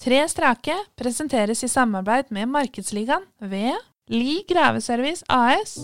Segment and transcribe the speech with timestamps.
[0.00, 3.76] Tre strake presenteres i samarbeid med Markedsligaen ved
[4.08, 5.74] Li Graveservice AS.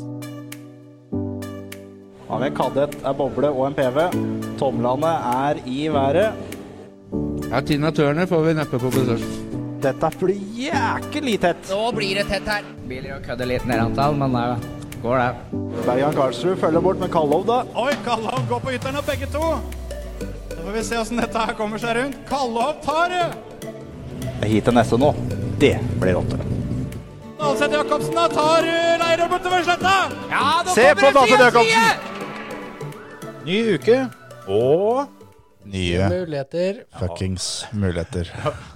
[2.28, 3.98] Har vi en kadett, en boble og en PV.
[4.56, 6.32] Tomlene er i været.
[7.50, 9.26] Ja, Tina Turner får vi neppe på besøk.
[9.84, 11.68] Dette blir jæklig tett.
[11.68, 12.64] Nå blir det tett her.
[12.88, 15.58] Biler og kødder litt ned antall, men det går det.
[15.82, 17.58] Bergan Karlsrud følger bort med Kallov, da.
[17.84, 19.52] Oi, Kallov går på ytteren og begge to.
[20.24, 22.16] Så får vi se åssen dette her kommer seg rundt.
[22.32, 23.45] Kallov tar det!
[24.46, 25.10] Hit til neste nå.
[25.60, 26.38] Det blir åtte.
[27.40, 29.94] Dalseth Jacobsen da tar uh, Leirøy bortover sletta.
[30.30, 32.14] Ja, nå Se på Dalseth Jacobsen!
[33.46, 33.98] Ny uke
[34.50, 35.12] og
[35.66, 36.84] Nye Muligheter.
[36.98, 38.28] fuckings muligheter.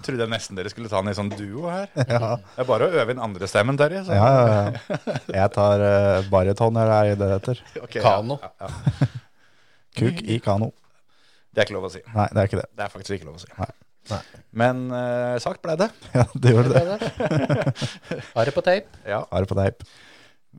[0.03, 1.87] Trodde jeg nesten dere skulle ta en i sånn duo her.
[2.11, 4.03] Ja, Det er bare å øve inn andre stemmen, Terje.
[4.11, 4.57] Ja, ja,
[4.91, 5.15] ja.
[5.37, 7.63] Jeg tar uh, baryton, eller er det det heter?
[7.87, 8.03] Ok, ja.
[8.09, 8.41] Kano.
[10.01, 10.73] Kuk i kano.
[11.55, 12.03] Det er ikke lov å si.
[12.15, 12.67] Nei, det er ikke det.
[12.79, 13.51] Det er faktisk ikke lov å si.
[13.59, 13.71] Nei.
[14.11, 14.21] Nei.
[14.63, 15.91] Men uh, sagt ble det.
[16.19, 17.11] Ja, det gjorde det.
[18.37, 19.03] Har det på tape.
[19.07, 19.25] Ja.
[19.31, 19.85] Har det på teip.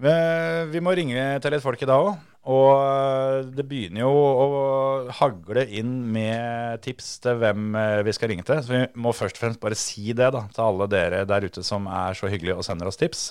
[0.01, 2.19] Eh, Vi må ringe til litt folk i dag òg.
[2.51, 4.45] Og eh, det begynner jo å
[5.19, 8.63] hagle inn med tips til hvem eh, vi skal ringe til.
[8.65, 11.61] Så vi må først og fremst bare si det da, til alle dere der ute
[11.67, 13.27] som er så hyggelige og sender oss tips.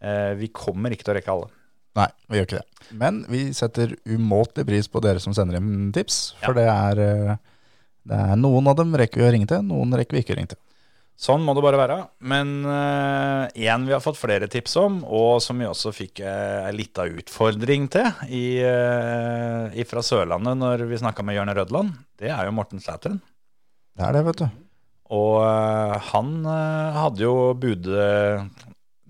[0.00, 1.50] Eh, Vi kommer ikke til å rekke alle.
[1.98, 2.88] Nei, vi gjør ikke det.
[3.02, 6.18] Men vi setter umåtelig pris på dere som sender inn tips.
[6.44, 7.36] For det, er, eh,
[8.08, 10.40] det er noen av dem rekker vi å ringe til, noen rekker vi ikke å
[10.40, 10.62] ringe til.
[11.18, 11.96] Sånn må det bare være.
[12.30, 17.08] Men én vi har fått flere tips om, og som vi også fikk uh, lita
[17.10, 22.54] utfordring til i, eh, fra Sørlandet når vi snakka med Jørn Rødland, det er jo
[22.54, 23.18] Morten Sæteren.
[23.98, 24.46] Det er det, vet du.
[25.18, 27.90] Og uh, han hadde jo bud,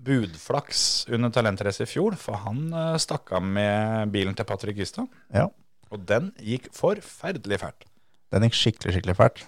[0.09, 0.81] budflaks
[1.13, 5.11] under Talentrace i fjor, for han uh, stakk av med bilen til Patrick Gystad.
[5.35, 5.45] Ja.
[5.93, 7.88] Og den gikk forferdelig fælt.
[8.33, 9.45] Den gikk skikkelig, skikkelig fælt.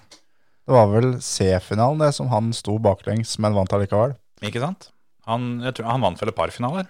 [0.66, 4.16] Det var vel C-finalen det som han sto baklengs, men vant allikevel.
[4.46, 4.90] Ikke sant?
[5.30, 6.90] Han, jeg tror, han vant vel et par finaler.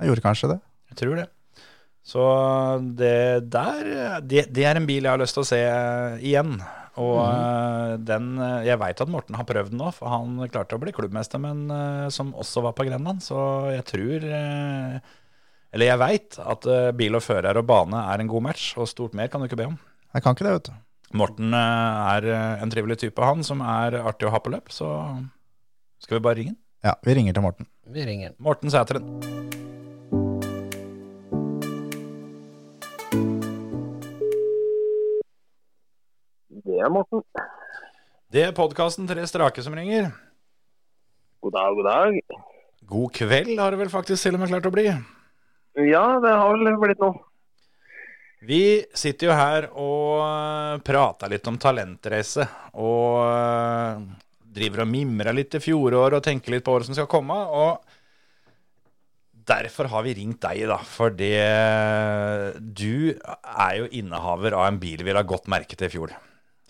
[0.00, 0.58] Jeg gjorde kanskje det.
[0.90, 1.28] Jeg tror det.
[2.10, 2.22] Så
[2.96, 5.60] det der det, det er en bil jeg har lyst til å se
[6.24, 6.56] igjen.
[7.00, 10.76] Og eh, den eh, Jeg veit at Morten har prøvd den nå, for han klarte
[10.76, 13.22] å bli klubbmester, men eh, som også var på Grenland.
[13.22, 13.38] Så
[13.70, 14.26] jeg tror
[15.70, 16.66] Eller jeg veit at
[16.98, 19.60] bil og fører og bane er en god match, og stort mer kan du ikke
[19.60, 19.78] be om.
[20.10, 20.78] Jeg kan ikke det, vet du.
[21.10, 24.70] Morten eh, er eh, en trivelig type, han, som er artig å ha på løp.
[24.70, 24.86] Så
[25.98, 26.60] skal vi bare ringe han.
[26.86, 27.66] Ja, vi ringer til Morten.
[27.90, 28.36] Vi ringer.
[28.38, 29.08] Morten Sæteren.
[36.62, 37.24] Det er Morten.
[38.30, 40.12] Det er podkasten Tre strake som ringer.
[41.42, 42.38] God dag, god dag.
[42.86, 44.86] God kveld har det vel faktisk til og med klart å bli.
[45.90, 47.18] Ja, det har vel blitt noe.
[48.40, 52.46] Vi sitter jo her og eh, prater litt om talentreise.
[52.80, 54.04] Og eh,
[54.60, 57.36] driver og mimrer litt til fjoråret og tenker litt på året som skal komme.
[57.36, 57.84] Og
[59.50, 60.80] derfor har vi ringt deg, da.
[60.80, 61.30] Fordi
[62.60, 66.16] du er jo innehaver av en bil vi la godt merke til i fjor.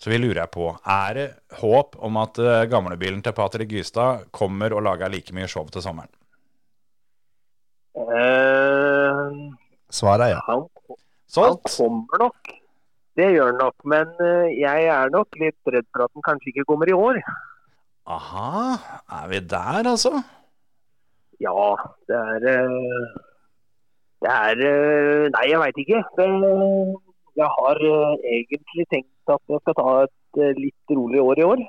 [0.01, 1.27] Så vi lurer på, er det
[1.61, 5.83] håp om at eh, gamlebilen til Patrick Gystad kommer og lager like mye show til
[5.85, 6.09] sommeren?
[7.93, 9.53] Uh,
[9.93, 10.55] Svaret er ja.
[11.35, 12.51] Han, han kommer nok.
[13.19, 13.87] Det gjør han nok.
[13.93, 17.19] Men eh, jeg er nok litt redd for at han kanskje ikke kommer i år.
[18.11, 18.77] Aha,
[19.21, 20.13] er vi der, altså?
[21.41, 21.67] Ja,
[22.09, 23.11] det er eh,
[24.21, 26.01] Det er eh, Nei, jeg veit ikke.
[26.17, 26.29] Det,
[27.39, 31.67] jeg har egentlig tenkt at jeg skal ta et litt rolig år i år.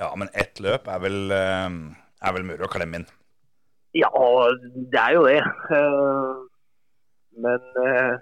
[0.00, 3.08] Ja, men ett løp er vel, er vel mulig å klemme inn.
[3.96, 4.08] Ja,
[4.92, 5.40] det er jo det.
[7.38, 8.12] Men eh,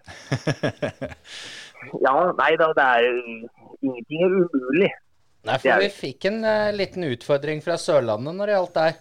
[2.05, 3.07] ja, nei da, det er
[3.81, 4.91] ingenting er umulig.
[5.49, 8.99] Nei, for vi fikk en uh, liten utfordring fra Sørlandet når det gjaldt deg.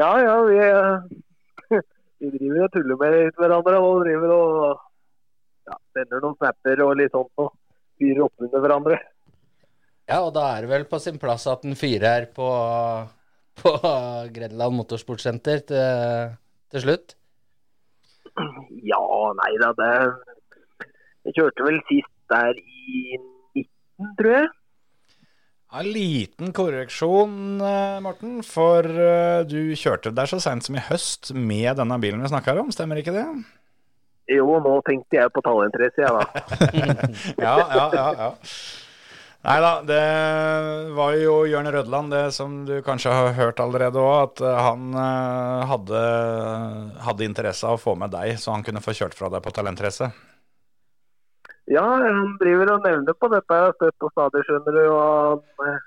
[0.00, 1.80] Ja, ja, vi, eh,
[2.22, 4.58] vi driver og tuller med hverandre og driver og
[5.70, 7.52] ja, sender noen snapper og litt sånt og
[8.00, 9.00] fyrer opp under hverandre.
[10.10, 12.48] Ja, og da er det vel på sin plass at en fyrer her på,
[13.60, 13.74] på
[14.34, 16.36] Grenland Motorsportsenter til,
[16.72, 17.19] til slutt.
[18.86, 19.02] Ja,
[19.40, 19.90] nei da, det
[21.26, 23.18] Jeg kjørte vel sist der i
[23.58, 24.50] 19, tror jeg.
[25.70, 28.40] En liten korreksjon, eh, Morten.
[28.42, 32.58] For eh, du kjørte der så seint som i høst med denne bilen vi snakker
[32.58, 33.26] om, stemmer ikke det?
[34.30, 36.24] Jo, nå tenkte jeg på tallinteresse, jeg da.
[37.46, 38.06] Ja, ja, ja.
[38.18, 38.30] ja.
[39.40, 40.00] Nei da, det
[40.92, 44.90] var jo Jørn Rødland, det som du kanskje har hørt allerede òg, at eh, han
[44.92, 46.02] eh, hadde,
[47.06, 49.54] hadde interesse av å få med deg, så han kunne få kjørt fra deg på
[49.56, 50.10] talentrace.
[51.72, 54.82] Ja, han driver og nevner på dette støtt og stadig, skjønner du.
[54.92, 55.80] Og eh,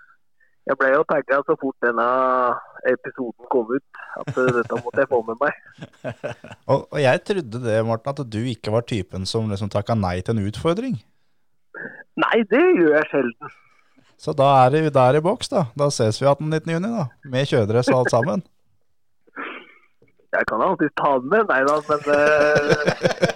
[0.72, 2.10] Jeg ble jo tagga så fort denne
[2.90, 5.58] episoden kom ut, at dette måtte jeg få med meg.
[6.72, 10.22] Og, og jeg trodde det, Morten, at du ikke var typen som liksom takka nei
[10.24, 10.96] til en utfordring.
[12.22, 13.54] Nei, det gjør jeg sjelden.
[14.24, 15.66] Så da er det der i boks, da.
[15.76, 16.84] Da ses vi 18.19.
[16.86, 17.08] da.
[17.30, 18.44] Med kjøredress og alt sammen.
[20.34, 23.34] Jeg kan alltid ta den med, nei da, men eh,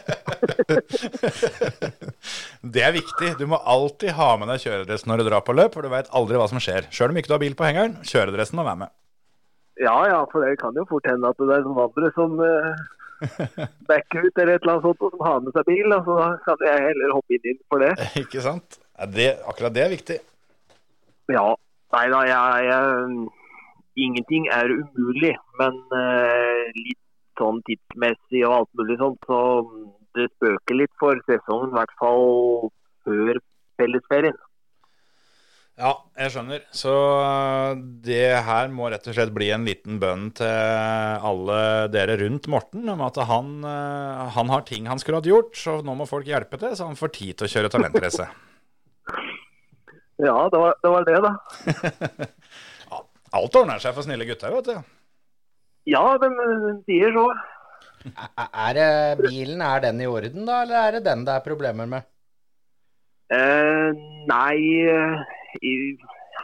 [2.74, 3.30] Det er viktig.
[3.38, 6.10] Du må alltid ha med deg kjøredressen når du drar på løp, for du veit
[6.18, 6.90] aldri hva som skjer.
[6.94, 8.90] Sjøl om ikke du har bil på hengeren, kjøredressen må være med.
[9.84, 12.74] ja ja, for det kan jo fort hende at det er noen andre som eh,
[13.90, 15.96] backer ut eller et eller annet sånt, og som har med seg bil.
[16.06, 17.94] så da kan jeg heller hoppe inn for det.
[18.24, 18.80] Ikke sant?
[19.14, 20.20] Det, akkurat det er viktig.
[21.34, 21.48] Ja.
[21.96, 23.28] Nei da, jeg, jeg
[23.98, 27.00] Ingenting er umulig, men eh, litt
[27.40, 29.40] sånn tidsmessig og alt mulig sånt, så
[30.18, 32.70] det spøker litt for sesongen, i hvert fall
[33.08, 33.40] før
[33.82, 34.38] fellesferien.
[35.78, 36.64] Ja, jeg skjønner.
[36.74, 36.90] Så
[37.22, 37.76] øh,
[38.06, 40.50] det her må rett og slett bli en liten bønn til
[41.30, 41.60] alle
[41.94, 45.76] dere rundt Morten om at han, øh, han har ting han skulle hatt gjort, så
[45.86, 48.28] nå må folk hjelpe til, så han får tid til å kjøre talentrace.
[50.18, 51.30] Ja, det var det, var det da.
[53.38, 54.80] Alt ordner seg for snille gutter, vet du.
[55.94, 57.26] Ja, de, de sier så.
[58.26, 58.88] Er- Er det
[59.28, 62.08] bilen, er den i orden da, eller er det den det er problemer med?
[63.30, 63.94] Eh,
[64.34, 64.58] nei,
[64.90, 65.22] eh,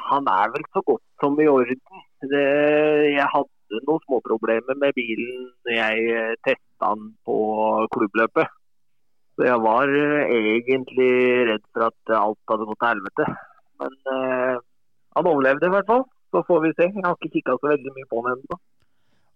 [0.10, 1.80] han er vel så godt som i orden.
[2.34, 2.44] Det,
[3.14, 7.38] jeg hadde noen småproblemer med bilen når jeg testa den på
[7.96, 8.52] klubbløpet.
[9.36, 11.14] Så jeg var eh, egentlig
[11.50, 13.26] redd for at alt hadde gått til helvete.
[13.82, 14.58] Men eh,
[15.18, 16.06] han overlevde i hvert fall.
[16.34, 16.90] Så får vi se.
[16.90, 18.60] Jeg har ikke kikka så veldig mye på den ennå.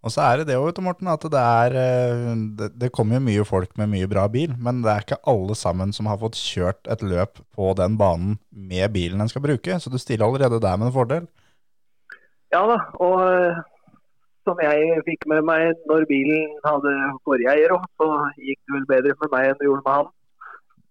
[0.08, 2.28] Og så er det det òg, vet du, Morten, at det er eh,
[2.60, 5.58] det, det kommer jo mye folk med mye bra bil, men det er ikke alle
[5.60, 9.80] sammen som har fått kjørt et løp på den banen med bilen en skal bruke,
[9.84, 11.28] så du stiller allerede der med en fordel.
[12.56, 13.60] Ja da, og eh,
[14.48, 16.94] som jeg fikk med meg når bilen hadde
[17.28, 18.08] forrige eier òg, så
[18.40, 20.14] gikk det vel bedre med meg enn det gjorde med han.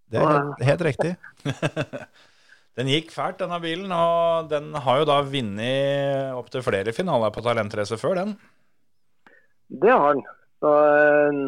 [0.06, 1.16] Det er helt, helt riktig.
[2.76, 7.40] Den gikk fælt, denne bilen, og den har jo da vunnet opptil flere finaler på
[7.44, 8.36] talentrace før den.
[9.68, 10.22] Det har han.
[10.62, 11.40] Så eh,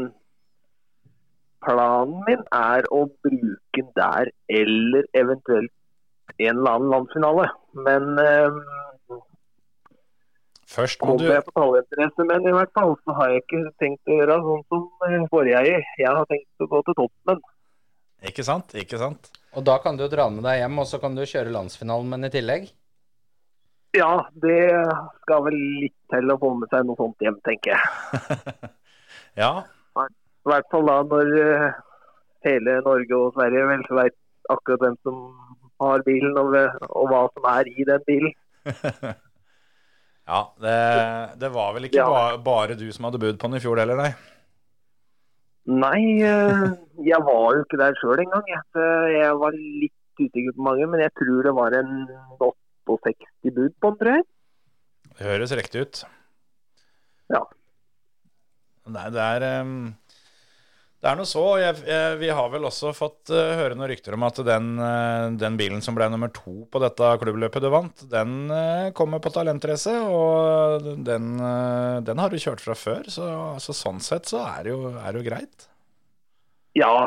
[1.64, 4.30] planen min er å bruke den der,
[4.60, 5.72] eller eventuelt
[6.38, 7.48] en eller annen landsfinale.
[7.86, 8.60] Men um,
[10.68, 11.64] Først må du jeg på
[12.28, 15.86] men i hvert fall så har jeg ikke tenkt å gjøre sånn som forrige eier.
[15.96, 17.40] Jeg har tenkt å gå til toppen.
[18.28, 18.74] Ikke sant?
[18.76, 19.30] Ikke sant?
[19.56, 22.28] Og da kan du dra med deg hjem, og så kan du kjøre landsfinalen men
[22.28, 22.68] i tillegg.
[23.96, 24.60] Ja, det
[25.22, 27.82] skal vel litt til å få med seg noe sånt hjem, tenker jeg.
[29.38, 29.62] Ja,
[29.94, 31.76] I hvert fall da når eh,
[32.48, 34.16] hele Norge og Sverige vel vet
[34.50, 35.20] akkurat hvem som
[35.78, 36.56] har bilen, og,
[36.88, 38.34] og hva som er i den bilen.
[40.32, 40.74] ja det,
[41.38, 42.08] det var vel ikke Ja.
[42.10, 44.10] ba, bare du som hadde bud på den i fjor heller, nei?
[45.68, 46.66] Nei, eh,
[47.06, 48.46] jeg var jo ikke der sjøl engang.
[48.50, 48.64] Jeg.
[49.14, 51.92] Jeg var litt usikker på mange, men jeg tror det var en
[52.88, 54.28] 68 bud på den, tror jeg.
[55.18, 56.02] Det høres riktig ut.
[57.32, 57.42] Ja.
[58.88, 59.72] Nei, det er um
[60.98, 61.42] Det er noe så.
[61.60, 65.28] Jeg, jeg, vi har vel også fått uh, høre noen rykter om at den, uh,
[65.38, 69.30] den bilen som ble nummer to på dette klubbløpet du vant, den uh, kommer på
[69.30, 71.38] talentrace, og den,
[72.02, 73.06] den har du kjørt fra før.
[73.14, 73.28] Så,
[73.62, 75.68] så sånn sett så er det jo, er det jo greit.
[76.78, 77.06] Ja,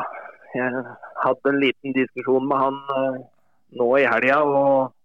[0.56, 0.86] jeg
[1.26, 2.80] hadde en liten diskusjon med han
[3.76, 4.40] nå i helga.
[4.40, 5.01] og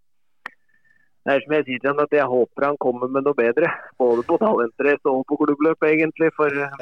[1.28, 3.68] det er som jeg sier til han at jeg håper han kommer med noe bedre.
[4.00, 6.30] Både på talentrace og på klubbløp, egentlig.
[6.38, 6.78] For eh,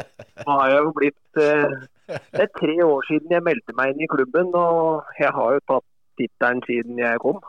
[0.45, 1.71] nå har jeg jo blitt eh,
[2.05, 5.63] Det er tre år siden jeg meldte meg inn i klubben, og jeg har jo
[5.71, 5.85] tatt
[6.21, 7.39] tittelen siden jeg kom.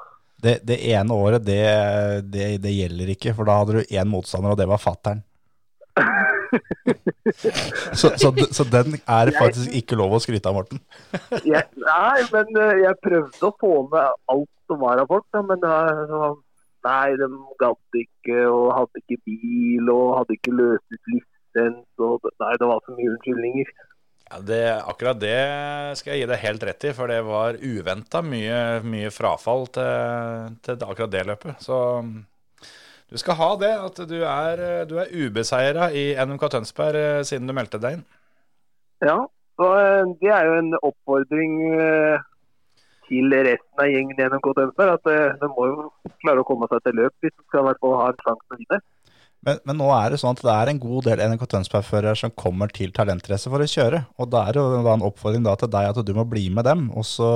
[0.41, 1.61] Det, det ene året, det,
[2.33, 5.21] det, det gjelder ikke, for da hadde du én motstander, og det var fattern.
[8.01, 10.81] så, så, så den er faktisk ikke lov å skryte av, Morten.
[11.45, 15.45] Jeg, nei, men eh, jeg prøvde å få med alt som var av folk, da,
[15.45, 15.77] men det
[16.09, 16.33] så,
[16.87, 17.29] nei, de
[17.61, 21.85] gadd ikke og hadde ikke bil og hadde ikke løst ut lisens.
[21.99, 23.75] Og, nei, det var så mye unnskyldninger.
[24.27, 25.37] Ja, det, akkurat det
[26.01, 30.57] skal jeg gi deg helt rett i, for det var uventa mye, mye frafall til,
[30.67, 31.63] til akkurat det løpet.
[31.63, 31.79] Så
[33.07, 37.47] du skal ha det, at du er, du er ubeseira i NMK Tønsberg eh, siden
[37.47, 38.07] du meldte deg inn.
[39.07, 39.21] Ja,
[39.63, 42.27] eh, det er jo en oppfordring eh,
[43.07, 44.99] til resten av gjengen gjennom NMK Tønsberg.
[44.99, 45.89] At eh, de må jo
[46.25, 48.45] klare å komme seg til løp hvis de skal i hvert fall ha en sjanse
[48.45, 48.83] til å vinne.
[49.47, 52.35] Men, men nå er det sånn at det er en god del NRK Tønsberg-førere som
[52.35, 54.03] kommer til talentrace for å kjøre.
[54.19, 56.67] Og da er det jo da en oppfordring til deg at du må bli med
[56.67, 56.89] dem.
[56.99, 57.29] Også,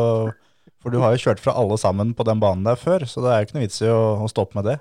[0.83, 3.31] for du har jo kjørt fra alle sammen på den banen der før, så det
[3.31, 4.79] er jo ikke noe vits i å, å stoppe med det.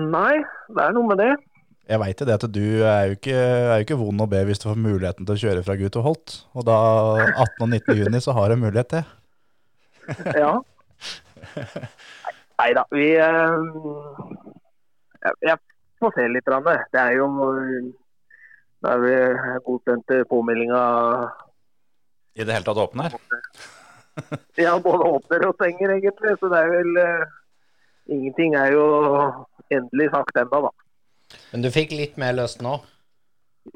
[0.00, 0.38] Nei,
[0.72, 1.32] det er noe med det.
[1.84, 4.62] Jeg veit det at du er jo, ikke, er jo ikke vond å be hvis
[4.62, 6.36] du får muligheten til å kjøre fra Gut og Holt.
[6.56, 6.78] Og da
[7.28, 7.60] 18.
[7.60, 7.98] og 19.
[8.00, 9.04] juni så har du mulighet til.
[10.42, 10.52] Ja.
[12.58, 13.54] Nei da, vi eh,
[15.24, 15.58] jeg, jeg
[16.02, 16.46] får se litt.
[16.46, 16.78] grann, det.
[16.94, 17.28] Det er jo
[18.84, 19.14] Da er vi
[19.66, 20.82] godkjent til påmeldinga
[22.36, 23.18] I det hele tatt åpne her.
[24.54, 26.36] Ja, både åpner og stenger, egentlig.
[26.38, 27.24] Så det er vel eh,
[28.14, 28.84] Ingenting er jo
[29.72, 31.38] endelig sagt ennå, da.
[31.50, 32.76] Men du fikk litt mer lyst nå?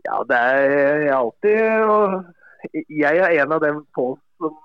[0.05, 2.35] Ja, det er jeg alltid og
[2.93, 4.19] Jeg er en av dem som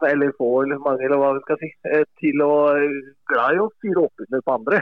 [0.07, 1.69] Eller få, eller mange, eller hva vi skal si.
[1.89, 2.53] eh, Til å
[3.31, 4.81] glad i å fyre opp under på andre.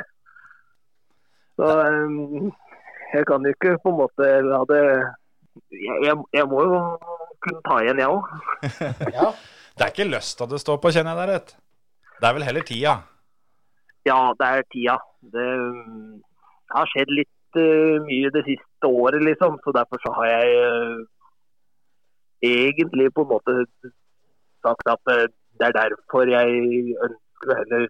[1.59, 2.51] Så eh,
[3.13, 4.83] jeg kan jo ikke på en måte la det
[5.71, 6.79] jeg, jeg, må jo
[7.43, 8.29] kunne ta igjen, jeg òg.
[9.17, 9.31] Ja.
[9.71, 11.53] Det er ikke lysta det står på, kjenner jeg deg rett.
[12.19, 12.95] Det er vel heller tida.
[14.05, 14.97] Ja, det er tida.
[15.33, 16.19] Det mm,
[16.75, 19.57] har skjedd litt uh, mye det siste året, liksom.
[19.63, 20.99] Så derfor så har jeg uh,
[22.45, 23.57] egentlig på en måte
[24.65, 25.27] sagt at eh,
[25.59, 26.61] det er derfor jeg
[27.07, 27.87] ønsker å heller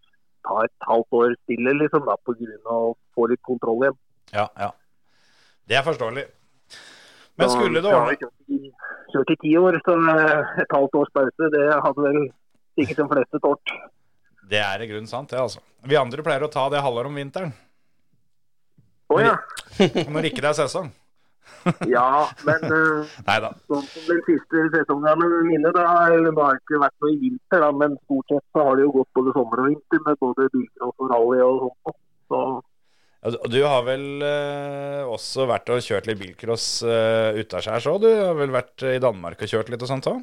[0.47, 2.05] ta et halvt år stille, liksom.
[2.09, 3.97] da, av å få litt kontroll igjen.
[4.33, 4.71] Ja, ja.
[5.67, 6.25] Det er forståelig.
[7.37, 8.71] Men Så skulle det jeg har ordne
[9.13, 12.19] kjørt i- ti år, så eh, et halvt års pause, det hadde vel
[12.79, 13.73] sikkert de fleste tålt.
[14.51, 15.61] Det er i grunnen sant, det, altså.
[15.87, 17.53] Vi andre pleier å ta det halvår om vinteren.
[19.11, 19.35] Å ja.
[20.11, 20.91] Når ikke det er sesong.
[21.91, 22.07] Ja,
[22.47, 27.21] men uh, Sånn som den siste sesongen mine, da, det har ikke vært noe i
[27.21, 30.19] vinter, da, men stort sett så har det jo gått både sommer og vinter med
[30.25, 31.97] både bilcross og rally og sånt.
[32.31, 32.43] Så
[33.53, 38.03] Du har vel eh, også vært og kjørt litt bilcross uh, utaskjærs òg?
[38.05, 40.21] Du har vel vært i Danmark og kjørt litt og sånt òg?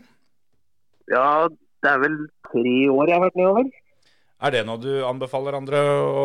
[1.13, 1.49] ja,
[1.83, 2.17] det er vel
[2.51, 3.69] tre år jeg har vært nedover.
[4.39, 6.25] Er det noe du anbefaler andre å,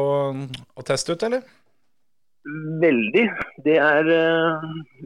[0.78, 1.46] å teste ut, eller?
[2.84, 3.24] Veldig.
[3.64, 4.64] Det er eh,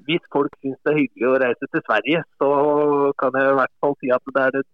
[0.07, 2.49] Hvis folk syns det er hyggelig å reise til Sverige, så
[3.21, 4.67] kan jeg i hvert fall si at det er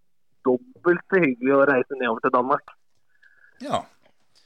[0.48, 2.76] dobbelt så hyggelig å reise nedover til Danmark.
[3.64, 3.84] Ja.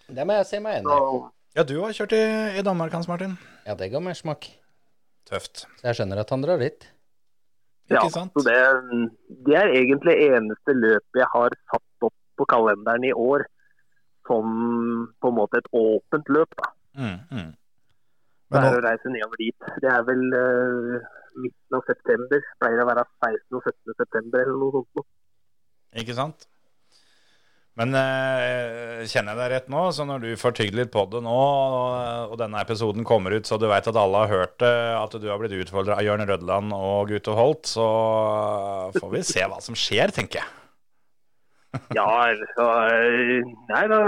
[0.07, 1.19] Det må jeg si meg enig i.
[1.57, 2.23] Ja, du har kjørt i,
[2.59, 3.33] i Danmark, Hans Martin.
[3.67, 4.47] Ja, det ga mersmak.
[5.27, 5.65] Tøft.
[5.79, 6.85] Så jeg skjønner at han drar dit.
[7.89, 8.33] ja, Ikke sant?
[8.37, 8.55] så det,
[9.47, 13.47] det er egentlig eneste løp jeg har satt opp på kalenderen i år
[14.27, 14.45] som
[15.21, 16.55] på en måte et åpent løp.
[16.59, 16.71] da.
[16.97, 17.49] Mm, mm.
[18.47, 19.71] Det er å reise nedover dit.
[19.83, 22.45] Det er vel uh, midten av september.
[22.61, 23.41] Pleier å være 16.
[23.57, 23.97] og 17.
[23.97, 25.09] september eller noe sånt.
[25.97, 26.47] Ikke sant?
[27.77, 31.19] Men eh, kjenner jeg deg rett nå, så når du får tygd litt på det
[31.21, 34.71] nå, og, og denne episoden kommer ut, så du veit at alle har hørt det,
[34.97, 37.85] at du har blitt utfordra av Jørn Rødland og Gute Holt, så
[38.97, 40.49] får vi se hva som skjer, tenker jeg.
[41.93, 44.01] Ja, altså eh, Nei, da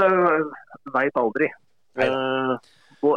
[0.95, 1.51] veit aldri.
[1.99, 2.09] Nei.
[2.09, 2.69] og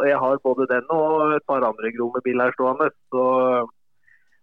[0.07, 3.23] jeg har både den og et par andre gromebiler stående, så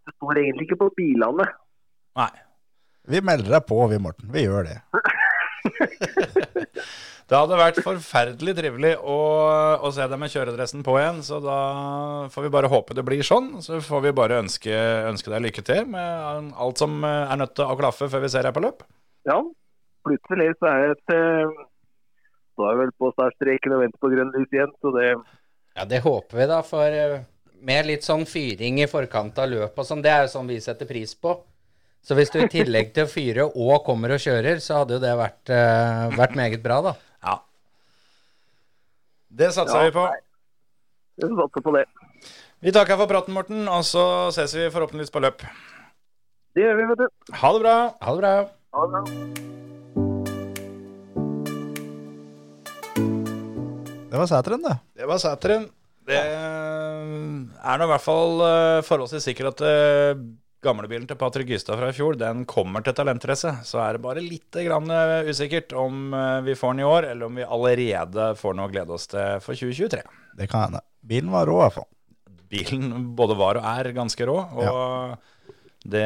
[0.06, 1.46] det står egentlig ikke på bilene.
[2.20, 2.32] Nei.
[3.08, 4.32] vi melder deg på, vi, Morten.
[4.34, 4.78] Vi gjør det.
[7.30, 9.16] Det hadde vært forferdelig trivelig å,
[9.86, 11.58] å se deg med kjøredressen på igjen, så da
[12.34, 13.60] får vi bare håpe det blir sånn.
[13.62, 14.74] Så får vi bare ønske,
[15.06, 18.48] ønske deg lykke til med alt som er nødt til å klaffe før vi ser
[18.48, 18.82] deg på løp.
[19.30, 19.38] Ja,
[20.02, 21.62] plutselig så er det et eh,
[22.60, 25.06] Nå er vi vel på startstreken og venter på grønn lys igjen, så det
[25.78, 26.58] Ja, det håper vi, da.
[26.66, 27.22] For eh,
[27.64, 30.58] med litt sånn fyring i forkant av løpet og sånn, det er jo sånn vi
[30.60, 31.38] setter pris på.
[32.04, 35.02] Så hvis du i tillegg til å fyre og kommer og kjører, så hadde jo
[35.02, 36.94] det vært, uh, vært meget bra, da.
[37.24, 37.36] Ja.
[39.40, 40.06] Det satser Ja, vi på.
[41.20, 41.84] Vi satser på det.
[42.60, 44.02] Vi takker for praten, Morten, og så
[44.32, 45.44] ses vi forhåpentligvis på løp.
[46.56, 47.32] Det gjør vi, vet du.
[47.44, 47.78] Ha det bra.
[48.00, 48.36] Ha det bra.
[48.76, 49.59] Ha det bra.
[54.10, 54.76] Det var Sæteren, det.
[54.98, 55.68] Det var Sæteren.
[56.10, 60.22] Det er nå i hvert fall eh, forholdsvis sikkert at eh,
[60.64, 63.52] gamlebilen til Patrick Gystad fra i fjor, den kommer til talentrace.
[63.68, 67.08] Så er det bare litt grann eh, usikkert om eh, vi får den i år,
[67.12, 70.02] eller om vi allerede får noe å glede oss til for 2023.
[70.40, 70.82] Det kan hende.
[71.06, 71.90] Bilen var rå, i hvert fall.
[72.50, 75.20] Bilen både var og er ganske rå, og
[75.80, 76.04] det,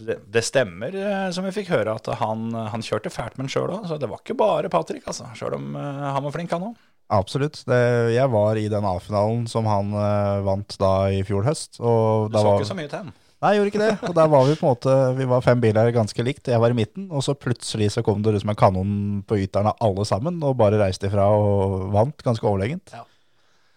[0.00, 3.52] det, det stemmer, eh, som vi fikk høre, at han, han kjørte fælt med den
[3.52, 3.84] sjøl òg.
[3.90, 5.28] Så det var ikke bare Patrick, altså.
[5.36, 6.78] Sjøl om eh, han var flink, han òg.
[7.10, 7.64] Absolutt.
[7.66, 7.80] Det,
[8.14, 11.80] jeg var i den A-finalen som han uh, vant da i fjor høst.
[11.82, 13.12] Og Du så var, ikke så mye til han.
[13.40, 14.08] Nei, jeg gjorde ikke det.
[14.10, 16.50] Og der var vi på en måte Vi var fem biler ganske likt.
[16.52, 18.92] Jeg var i midten, og så plutselig så kom det liksom en kanon
[19.26, 22.92] på yteren av alle sammen, og bare reiste ifra og vant ganske overlegent.
[22.94, 23.06] Ja.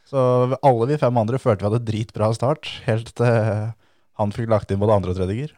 [0.09, 0.19] Så
[0.59, 3.71] alle vi fem andre følte vi hadde dritbra start, helt til
[4.19, 5.53] han fikk lagt inn både andre og tredje gir.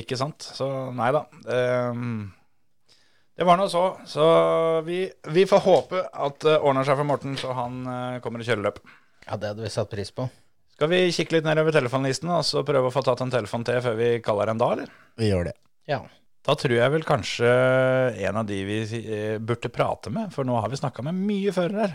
[0.00, 0.42] Ikke sant.
[0.42, 0.66] Så
[0.96, 1.22] nei da.
[1.44, 1.60] Det,
[3.40, 3.96] Det var nå så.
[4.04, 4.24] Så
[4.84, 8.44] vi, vi får håpe at det ordner seg for Morten, så han eh, kommer og
[8.44, 8.82] kjører løp.
[9.24, 10.26] Ja, det hadde vi satt pris på.
[10.74, 13.80] Skal vi kikke litt nedover telefonlisten og så prøve å få tatt en telefon til
[13.80, 14.92] før vi kaller en da, eller?
[15.16, 15.54] Vi gjør det.
[15.88, 16.02] Ja.
[16.44, 17.54] Da tror jeg vel kanskje
[18.28, 21.56] en av de vi eh, burde prate med, for nå har vi snakka med mye
[21.56, 21.88] førere.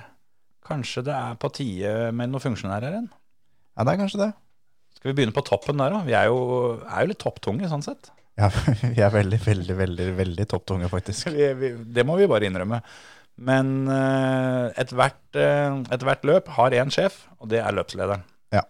[0.65, 3.11] Kanskje det er på tide med noen funksjonærer igjen?
[3.77, 4.31] Ja, det er kanskje det.
[4.97, 6.01] Skal vi begynne på toppen der da?
[6.09, 6.41] Vi er jo,
[6.81, 8.14] er jo litt topptunge sånn sett.
[8.35, 8.49] Ja,
[8.95, 11.29] vi er veldig, veldig, veldig veldig topptunge, faktisk.
[11.31, 12.81] Vi, vi, det må vi bare innrømme.
[13.35, 18.25] Men uh, ethvert uh, et hvert løp har én sjef, og det er løpslederen.
[18.55, 18.63] Ja.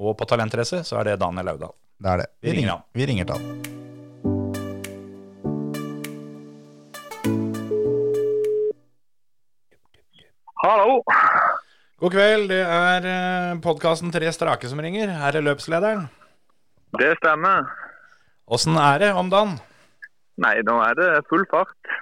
[0.00, 1.76] Og på Talentrace så er det Daniel Laudal.
[2.00, 2.30] Det er det.
[2.40, 2.86] Vi ringer han.
[2.96, 3.44] Vi ringer til han.
[10.60, 11.00] Hallo.
[12.00, 15.12] God kveld, det er uh, podkasten Tre strake som ringer.
[15.20, 16.08] Her er løpslederen.
[16.96, 17.68] Det stemmer.
[18.50, 19.58] Åssen er det om dagen?
[20.42, 21.92] Nei, nå er det full fart.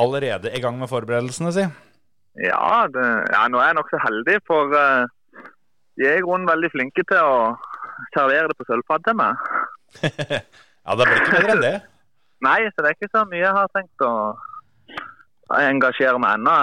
[0.00, 1.64] Allerede i gang med forberedelsene, si.
[2.40, 5.04] Ja, det, ja nå er jeg nokså heldig, for uh,
[5.96, 7.36] de er i grunnen veldig flinke til å
[8.16, 9.44] servere det på sølvfat til meg.
[10.86, 11.76] ja, det blir ikke bedre enn det.
[12.46, 14.14] Nei, så det er ikke så mye jeg har tenkt å
[15.60, 16.56] engasjere meg ennå.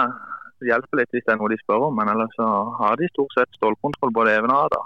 [0.58, 3.10] Det hjelper litt hvis det er noe de spør om, men ellers så har de
[3.10, 4.82] stort sett stålkontroll både Even og Ada.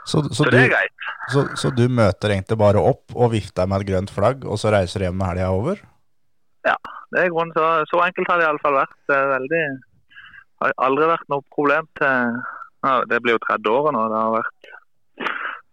[0.00, 0.08] Ja.
[0.08, 1.08] Så, så, Så du, det er greit.
[1.32, 4.72] så, så du møter egentlig bare opp og vifter med et grønt flagg, og så
[4.72, 5.86] reiser du hjem når helga er over?
[7.10, 8.98] Det er grunnen så, så enkelt har det iallfall vært.
[9.10, 9.62] Det er veldig
[10.60, 12.36] har aldri vært noe problem til
[12.84, 14.04] ja, Det blir jo 30 år nå.
[14.12, 14.70] Det har vært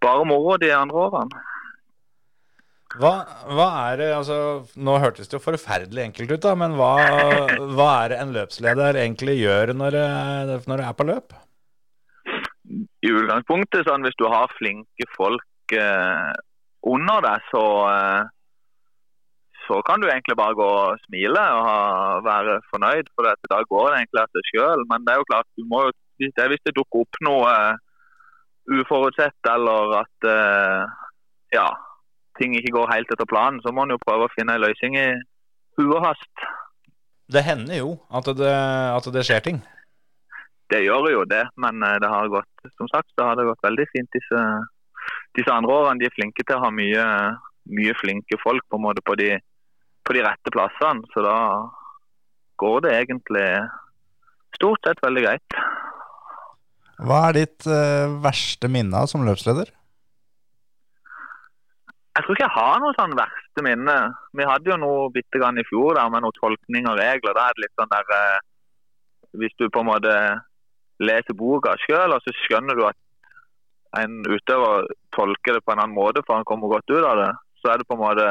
[0.03, 1.43] bare moro de andre årene.
[2.98, 3.12] Hva,
[3.51, 4.38] hva er det, altså
[4.79, 6.93] Nå hørtes det jo forferdelig enkelt ut, da, men hva,
[7.75, 10.05] hva er det en løpsleder egentlig gjør når det,
[10.72, 11.36] når det er på løp?
[13.05, 16.34] I utgangspunktet, sånn, hvis du har flinke folk eh,
[16.88, 18.27] under deg, så, eh,
[19.67, 21.79] så kan du egentlig bare gå og smile og ha,
[22.25, 23.10] være fornøyd.
[23.15, 24.86] For dette, da går det egentlig av seg sjøl.
[24.91, 27.84] Men det er jo klart, du må jo, hvis det, dukker opp noe eh,
[28.77, 30.96] uforutsett eller at eh,
[31.55, 31.68] ja,
[32.40, 34.98] ting ikke går helt etter planen, så må man jo prøve å finne en løsning
[35.00, 35.07] i
[35.79, 36.48] huet hast.
[37.27, 38.53] Det hender jo at det,
[38.98, 39.59] at det skjer ting.
[40.72, 43.64] Det gjør jo det, men eh, det har gått som sagt, det har det gått
[43.64, 44.44] veldig fint disse,
[45.38, 46.01] disse andre årene.
[46.01, 47.06] De er flinke til å ha mye,
[47.72, 49.32] mye flinke folk på, på, de,
[50.03, 51.08] på de rette plassene.
[51.14, 51.38] Så da
[52.60, 53.48] går det egentlig
[54.58, 55.58] stort sett veldig greit.
[57.08, 59.70] Hva er ditt uh, verste minne som løpsleder?
[62.18, 63.98] Jeg tror ikke jeg har noe sånn verste minne.
[64.34, 67.38] Vi hadde jo noe bitte grann i fjor der med noe tolkning og regler.
[67.38, 68.46] Da er det litt sånn der uh,
[69.38, 70.14] Hvis du på en måte
[71.00, 72.98] leser boka sjøl, og så skjønner du at
[73.98, 77.29] en utøver tolker det på en annen måte for han kommer godt ut av det,
[77.62, 78.27] så er det på en måte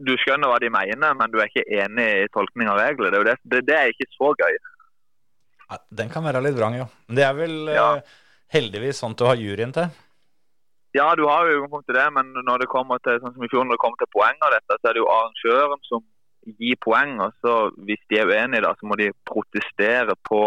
[0.00, 3.10] Du skjønner hva de mener, men du er ikke enig i tolkning av regler.
[3.12, 4.54] Det det, det, er ikke så gøy.
[5.68, 6.86] Ja, Den kan være litt vrang, ja.
[7.08, 7.88] Men det er vel Ja.
[7.96, 8.14] eh,
[8.54, 9.90] heldigvis sånn du har juryen til.
[10.94, 13.50] Ja, du har jo utgangspunkt til det, men når det kommer til sånn som i
[13.50, 16.02] fjor, når det kommer til poeng av dette, så er det jo arrangøren som
[16.58, 17.12] gir poeng.
[17.20, 17.52] og så
[17.84, 20.40] Hvis de er uenige, da, så må de protestere på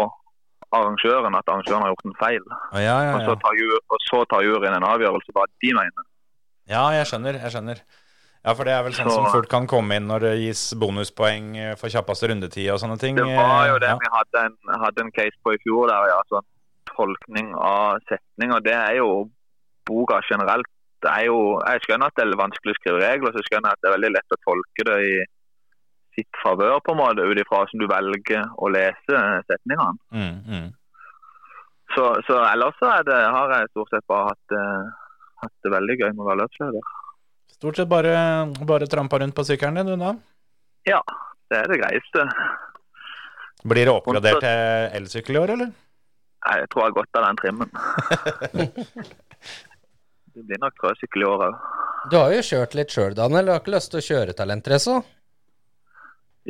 [0.78, 2.44] arrangøren at arrangøren har gjort en feil.
[2.74, 6.04] Ja, ja, Og så tar, ju, og så tar juryen en avgjørelse hva de mener.
[6.68, 7.38] ja, jeg skjønner.
[7.42, 7.82] Jeg skjønner.
[8.44, 10.74] Ja, for det er vel sånn Så- som fort kan komme inn når det gis
[10.76, 13.16] bonuspoeng eh, for kjappeste rundetid og sånne ting.
[13.16, 13.96] Det var jo eh, det ja.
[14.02, 16.44] vi hadde en, hadde en case på i fjor, der ja, sånn
[16.94, 18.60] tolkning av setninger.
[18.62, 19.30] Det er jo
[19.88, 20.66] boka generelt.
[21.04, 23.76] Det er jo, jeg skjønner at det er vanskelig å skrive regler, så skjønner jeg
[23.76, 25.16] at det er veldig lett å tolke det i
[26.16, 30.00] sitt favør, på en måte, ut ifra hvordan du velger å lese setningene.
[30.14, 30.68] Mm, mm.
[31.94, 35.74] Så, så ellers så er det, har jeg stort sett bare hatt, uh, hatt det
[35.74, 36.92] veldig gøy med å være løpsleder.
[37.54, 38.14] Stort sett bare,
[38.66, 40.14] bare trampa rundt på sykkelen din, du da.
[40.88, 41.00] Ja,
[41.52, 42.26] det er det greieste.
[43.64, 45.70] Blir det oppgradert til elsykkel i år, eller?
[46.44, 47.68] Nei, Jeg tror jeg har godt av den trimmen.
[50.34, 51.58] Det blir nok trøsykkel i år òg.
[52.10, 53.46] Du har jo kjørt litt sjøl, Daniel.
[53.46, 54.96] Du har ikke lyst til å kjøre talentrace?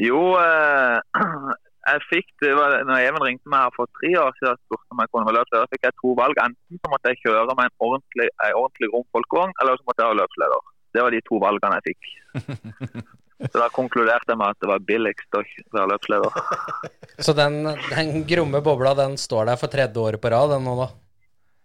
[0.00, 0.98] Jo, eh,
[1.90, 4.94] jeg fikk det var, når Even ringte meg her for tre år siden og spurte
[4.94, 6.40] om jeg kunne være løpsleder, fikk jeg to valg.
[6.44, 10.04] Enten så måtte jeg kjøre med en ordentlig, en ordentlig rom folkevogn, eller så måtte
[10.04, 10.72] jeg ha løpsleder.
[10.94, 12.08] Det var de to valgene jeg fikk.
[13.44, 15.40] Så da konkluderte jeg med at det var billigst å
[15.74, 16.36] være løpsleder.
[17.26, 20.76] Så den, den gromme bobla, den står der for tredje året på rad, den nå,
[20.78, 20.86] da?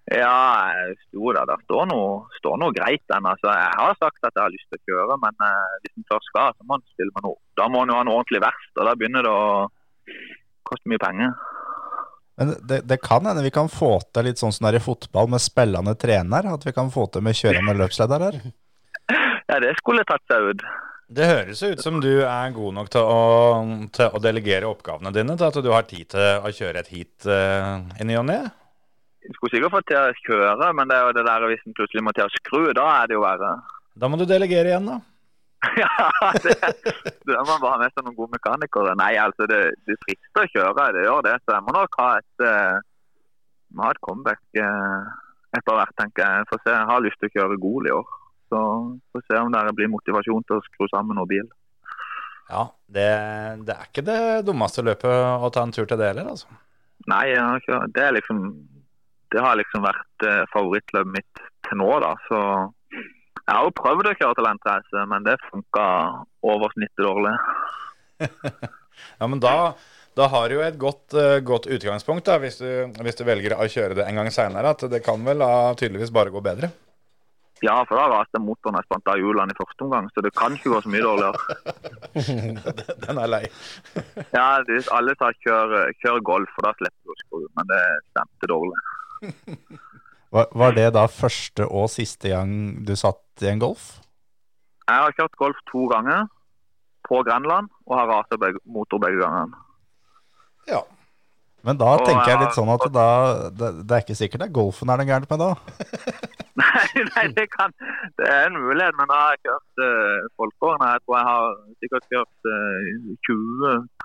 [0.10, 0.74] Ja,
[1.14, 1.44] jo da.
[1.46, 3.28] Det står noe, står noe greit den.
[3.30, 6.08] Altså, jeg har sagt at jeg har lyst til å kjøre, men eh, hvis en
[6.10, 7.38] først skal, så må en stille med noe.
[7.60, 9.68] Da må en jo ha noe ordentlig verst, og da begynner det å
[10.70, 11.36] koste mye penger.
[12.40, 14.86] Men det, det kan hende vi kan få til litt sånn som det er i
[14.86, 16.48] fotball med spillende trener.
[16.56, 18.42] At vi kan få til med kjørende løpsleder her.
[19.50, 20.60] Ja, det skulle tatt seg ut.
[21.10, 23.62] Det høres ut som du er god nok til å,
[23.98, 27.26] til å delegere oppgavene dine, til at du har tid til å kjøre et heat
[27.26, 28.38] uh, i ny og ne.
[29.28, 32.04] Skulle sikkert fått til å kjøre, men det er jo det der hvis en plutselig
[32.06, 33.54] må til å skru, da er det jo verre.
[34.00, 35.00] Da må du delegere igjen, da.
[35.82, 36.56] ja, det,
[37.28, 38.94] det må man bare ha med seg noen gode mekanikere.
[39.00, 41.36] Nei, altså, det, det frister å kjøre, det gjør det.
[41.44, 45.12] Så jeg må nok ha et, uh, ha et comeback uh,
[45.60, 46.48] etter hvert, tenker jeg.
[46.54, 48.16] Får se, jeg har lyst til å kjøre Gol i år.
[48.50, 48.64] Så
[49.12, 51.52] får se om det blir motivasjon til å skru sammen noen bil.
[52.50, 53.10] Ja, det,
[53.68, 56.48] det er ikke det dummeste løpet å ta en tur til det heller, altså.
[57.10, 57.28] Nei,
[57.94, 58.40] det er liksom
[59.34, 62.16] det har liksom vært eh, favorittløpet mitt til nå, da.
[62.28, 62.40] Så
[63.50, 65.86] jeg har jo prøvd å kjøre talentreise, men det funka
[66.46, 67.32] over snittet dårlig.
[69.20, 69.56] ja, men da,
[70.18, 72.70] da har du jo et godt, uh, godt utgangspunkt da, hvis du,
[73.02, 74.76] hvis du, velger å kjøre det en gang seinere.
[74.76, 76.70] At det kan vel uh, tydeligvis bare gå bedre?
[77.66, 80.54] Ja, for da raste motoren jeg spant av hjulene i første omgang, så det kan
[80.56, 81.40] ikke gå så mye dårligere.
[83.04, 83.42] Den er lei.
[84.32, 84.46] ja,
[84.96, 87.82] alle sa kjør, kjør golf, for da slipper du å skru, men det
[88.14, 88.80] stemte dårlig.
[90.62, 92.52] Var det da første og siste gang
[92.86, 93.98] du satt i en golf?
[94.86, 96.28] Jeg har kjørt golf to ganger
[97.08, 99.58] på Grenland og har rasa motor begge gangene.
[100.70, 100.84] Ja.
[101.66, 103.08] Men da og tenker jeg litt sånn at da,
[103.52, 105.50] det, det, er ikke sikkert det er golfen er det gærent med da?
[106.62, 107.74] nei, nei det, kan,
[108.16, 110.94] det er en mulighet, men da har jeg kjørt uh, folkeårene.
[110.94, 111.50] Jeg tror jeg har
[111.84, 113.12] sikkert kjørt uh,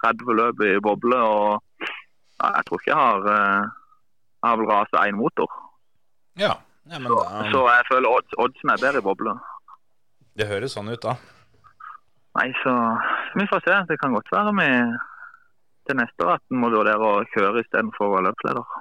[0.09, 1.21] 20-30 løp i boble.
[1.23, 1.87] og
[2.41, 3.73] ja, Jeg tror ikke jeg har uh,
[4.45, 5.51] har vel rasa én motor.
[6.41, 6.57] Ja,
[6.91, 7.25] ja men da...
[7.25, 9.37] så, så, jeg føler odds, oddsen er bedre i boble.
[10.35, 11.17] Det høres sånn ut, da.
[12.35, 12.73] Nei, så
[13.39, 13.77] vi får se.
[13.91, 14.69] Det kan godt være vi
[15.87, 18.79] til neste år at en må vurdere å kjøre istedenfor løpsleder.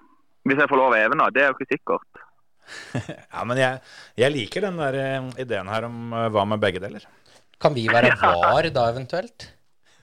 [0.47, 2.23] Hvis jeg får lov å eve nå, det er jo ikke sikkert.
[3.35, 3.81] ja, men jeg,
[4.19, 7.05] jeg, liker den der eh, ideen her om uh, hva med begge deler.
[7.61, 9.51] Kan vi være var da, eventuelt?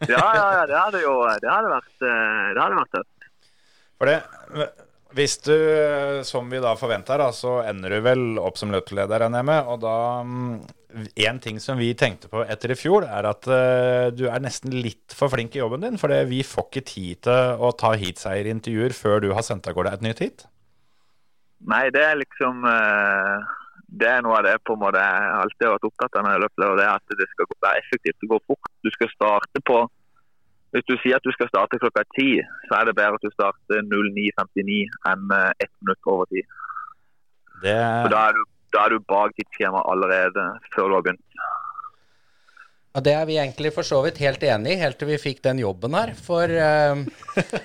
[0.09, 3.27] ja, ja, ja, det hadde jo det hadde vært, eh, det hadde vært tøft.
[4.01, 4.69] For det
[5.17, 5.55] hvis du,
[6.27, 9.71] som vi da forventer, så ender du vel opp som løpsleder, regner jeg med.
[9.73, 9.97] Og da
[11.23, 14.73] En ting som vi tenkte på etter i fjor, er at uh, du er nesten
[14.75, 15.99] litt for flink i jobben din.
[16.03, 19.93] For vi får ikke tid til å ta heatseierintervjuer før du har sendt av gårde
[19.95, 20.43] et nytt heat.
[21.71, 23.39] Nei, det er liksom uh,
[23.87, 26.35] Det er noe av det på en måte jeg alltid har vært opptatt av når
[26.35, 28.27] jeg løper, og det er at det skal være effektivt.
[28.27, 28.75] og gå fort.
[28.83, 29.79] Du skal starte på
[30.75, 33.33] hvis du sier at du skal starte klokka ti, så er det bedre at du
[33.35, 36.45] starter 09.59 enn eh, ett minutt over ti.
[37.65, 37.79] Det...
[38.13, 41.27] Da er, du, da er du bak tidsskjemaet allerede før du har begynt.
[42.91, 45.45] Og Det er vi egentlig for så vidt helt enig i, helt til vi fikk
[45.45, 46.11] den jobben her.
[46.19, 46.99] For uh,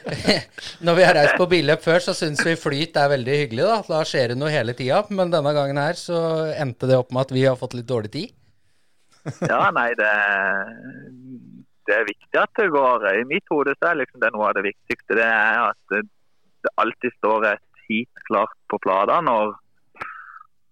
[0.86, 3.65] når vi har reist på billøp før, så syns vi flyt er veldig hyggelig.
[3.65, 5.02] Da Da skjer det noe hele tida.
[5.10, 6.20] Men denne gangen her så
[6.54, 8.36] endte det opp med at vi har fått litt dårlig tid.
[9.50, 10.12] ja, nei, det,
[11.88, 13.06] det er viktig at det går.
[13.21, 15.17] I mitt hode så er liksom det noe av det viktigste.
[15.17, 16.06] Det er at det,
[16.82, 19.52] alltid står et heat klart på plata når,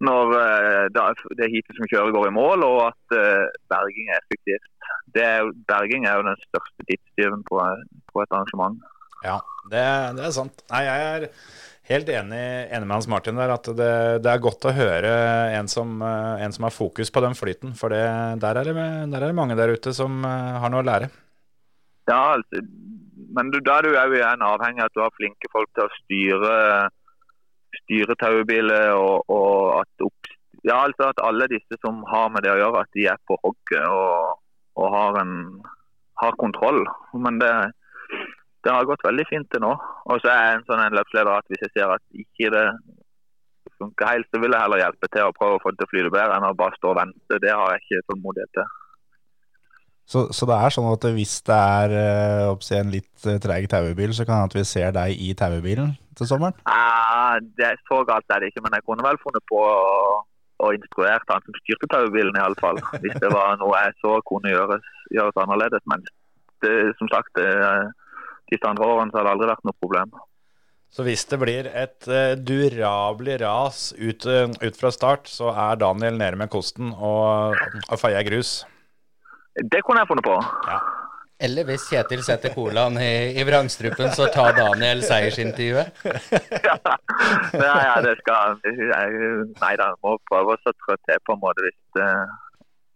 [0.02, 1.04] når uh,
[1.38, 4.72] det heatet som kjører går i mål, og at uh, berging er effektivt.
[5.14, 7.62] Er, berging er jo den største tidstyven på,
[8.10, 8.82] på, et arrangement.
[9.22, 9.38] Ja,
[9.70, 9.86] det,
[10.18, 10.66] det, er sant.
[10.74, 11.28] Nei, jeg er
[11.90, 13.92] helt enig, enig, med Hans Martin der at det,
[14.24, 15.12] det er godt å høre
[15.58, 17.76] en som, eh, en som, har fokus på den flyten.
[17.80, 18.04] For det,
[18.44, 18.76] der, er det,
[19.12, 21.12] der, er det, mange der ute som eh, har noe å lære.
[22.10, 22.64] Ja, altså,
[23.36, 25.86] men du, da er du òg igjen avhengig av at du har flinke folk til
[25.86, 26.56] å styre,
[27.84, 32.54] styre taubiler og, og at, opp, ja, altså at alle disse som har med det
[32.54, 34.36] å gjøre, at de er på hogget og,
[34.80, 35.64] og har, en,
[36.22, 36.84] har kontroll.
[37.16, 37.54] Men det
[38.64, 39.72] det har gått veldig fint til nå.
[40.10, 42.68] Og så er jeg en sånn en løpsleder at hvis jeg ser at ikke det
[43.80, 45.92] funker helt, så vil jeg heller hjelpe til å prøve å få det til å
[45.92, 47.42] flyte bedre enn å bare stå og vente.
[47.44, 48.72] Det har jeg ikke tålmodighet til.
[50.04, 51.94] Så, så, det er sånn at hvis det er
[52.52, 55.94] oppsett en litt treg treig tauebil, så kan det at vi ser deg i tauebilen
[56.20, 56.58] til sommeren?
[56.68, 60.20] Ja, det er Så galt er det ikke, men jeg kunne vel funnet på å,
[60.60, 62.82] å instruere han som styrte tauebilen, iallfall.
[63.00, 65.88] Hvis det var noe jeg så kunne gjøres, gjøres annerledes.
[65.88, 66.04] Men
[66.64, 67.48] det, som sagt, det,
[68.52, 70.16] siste andre årene så har det aldri vært noe problem.
[70.94, 75.80] Så hvis det blir et uh, durabelig ras ut, uh, ut, fra start, så er
[75.82, 78.60] Daniel nede med kosten og, og feier grus?
[79.58, 80.36] Det kunne jeg funnet på.
[80.70, 80.78] Ja.
[81.44, 85.98] Eller hvis Kjetil setter colaen i, i vrangstrupen, så tar Daniel seiersintervjuet.
[86.70, 86.78] ja,
[87.58, 92.38] ja, det skal Nei da, må prøve å trå til på en måte hvis uh,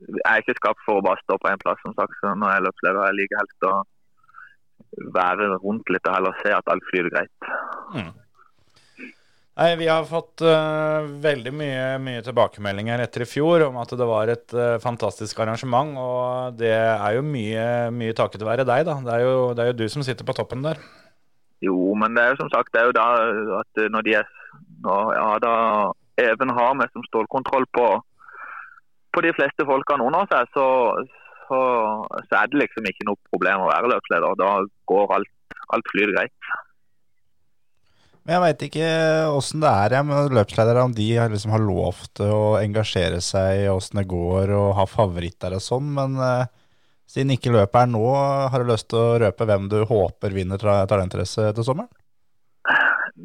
[0.06, 2.14] Jeg er ikke skapt for å bare stå på én plass, som sagt.
[2.22, 3.76] Så når jeg løper, jeg liker helst å
[5.16, 7.52] være rundt litt og heller se at alt flyr greit.
[7.96, 8.14] Mm.
[9.58, 14.06] Nei, Vi har fått uh, veldig mye, mye tilbakemeldinger etter i fjor om at det
[14.06, 15.98] var et uh, fantastisk arrangement.
[15.98, 19.00] Og det er jo mye, mye takket være deg, da.
[19.02, 20.82] Det er, jo, det er jo du som sitter på toppen der.
[21.66, 23.08] Jo, men det er jo som sagt det er jo da
[23.64, 24.28] at når de er
[24.86, 25.54] når, ja, da
[26.18, 27.88] Even har med som stålkontroll på,
[29.14, 30.66] på de fleste folkene under seg, så,
[31.48, 31.60] så,
[32.30, 34.40] så er det liksom ikke noe problem å være løpsleder.
[34.40, 34.54] Da
[34.92, 36.54] går alt, alt flyr greit.
[38.28, 38.88] Men jeg veit ikke
[39.32, 44.02] åssen det er med løpsledere, om de liksom har lovt å engasjere seg i åssen
[44.02, 46.50] det går og ha favoritter og sånn, men eh,
[47.08, 48.04] siden ikke løpet er nå,
[48.52, 51.88] har du lyst til å røpe hvem du håper vinner tra- talentrace til sommeren?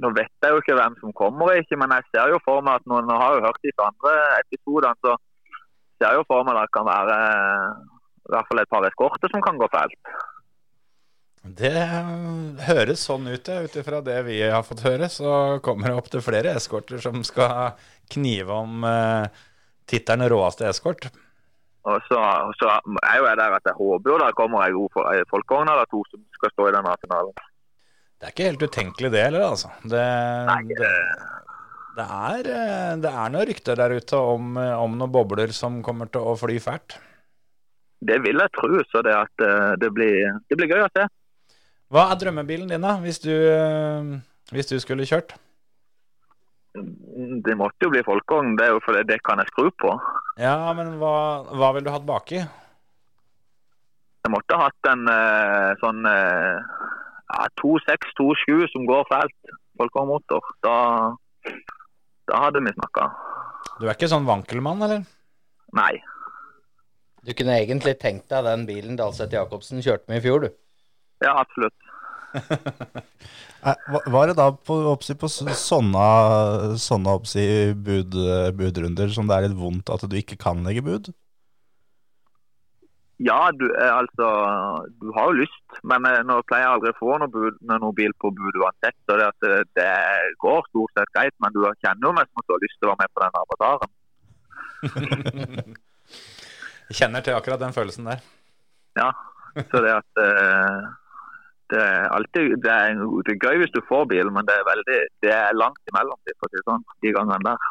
[0.02, 2.78] Nå vet jeg jo ikke hvem som kommer, ikke, men jeg ser jo for meg
[2.78, 5.16] at noen har jo hørt de andre episodene, så
[5.98, 7.18] ser jeg jo for meg at det kan være
[8.28, 10.12] i hvert fall et par eskorter som kan gå fælt.
[11.42, 11.74] Det
[12.68, 13.48] høres sånn ut.
[13.50, 17.24] Ut ifra det vi har fått høre, så kommer det opp til flere eskorter som
[17.26, 17.74] skal
[18.12, 19.42] knive om eh,
[19.90, 21.08] tittelen råeste eskort.
[21.82, 22.18] Og så,
[22.60, 22.68] så
[23.02, 26.04] er jo jeg der at jeg håper jo det kommer ei god folkevogn eller to
[26.12, 27.48] som skal stå i den finalen.
[28.22, 29.72] Det er ikke helt utenkelig det heller, altså.
[29.82, 30.02] Det,
[30.78, 30.90] det,
[31.96, 35.82] det, er, eh, det er noen rykter der ute om, eh, om noen bobler som
[35.82, 37.00] kommer til å fly fælt.
[38.02, 41.06] Det vil jeg tro, så det, at eh, det, blir, det blir gøy å se.
[41.92, 44.12] Hva er drømmebilen din, da, hvis du, eh,
[44.50, 45.36] hvis du skulle kjørt?
[46.72, 49.92] Det måtte jo bli folkevogn, det er jo fordi det kan jeg skru på.
[50.40, 51.14] Ja, men hva,
[51.52, 52.40] hva ville du hatt baki?
[54.22, 60.54] Jeg måtte hatt en eh, sånn ja, 2627 som går fælt, folkevognmotor.
[60.64, 60.76] Da,
[62.30, 63.10] da hadde vi snakka.
[63.78, 65.04] Du er ikke sånn vankelmann, eller?
[65.76, 65.94] Nei.
[67.22, 70.54] Du kunne egentlig tenkt deg den bilen Dalseth Jacobsen kjørte med i fjor, du.
[71.24, 71.78] Ja, absolutt.
[73.62, 73.76] Eh,
[74.10, 76.06] Var det da på, oppsi, på sånne,
[76.82, 77.44] sånne oppsi,
[77.78, 78.16] bud,
[78.58, 81.12] budrunder som det er litt vondt at du ikke kan legge bud?
[83.22, 84.26] Ja, du, eh, altså,
[84.98, 87.94] du har jo lyst, men eh, nå pleier jeg aldri å få noe, bud, noe
[87.94, 88.98] bil på bud uansett.
[89.06, 92.48] Så det, at det, det går stort sett greit, men du kjenner jo mest at
[92.48, 93.90] du har lyst til å være med på den avataren.
[96.92, 98.20] Jeg kjenner til akkurat den følelsen der.
[99.00, 99.08] Ja,
[99.56, 100.90] så det at uh,
[101.72, 104.66] det er alltid det er, det er gøy hvis du får bil, men det er
[104.68, 107.70] veldig det er langt imellom de, for å si sånn, de gangene der.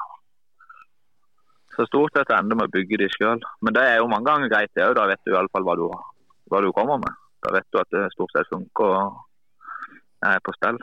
[1.76, 3.40] Så stort sett ender med å bygge de sjøl.
[3.64, 4.96] Men det er jo mange ganger greit, det òg.
[4.98, 5.86] Da vet du iallfall hva, du-
[6.52, 7.14] hva du kommer med.
[7.46, 9.22] Da vet du at det stort sett funker og
[10.28, 10.82] er på stell.